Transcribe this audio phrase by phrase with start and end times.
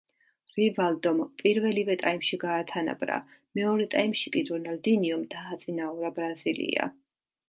[0.59, 3.17] რივალდომ პირველივე ტაიმში გაათანაბრა,
[3.59, 6.89] მეორე ტაიმში კი რონალდინიომ დააწინაურა ბრაზილია.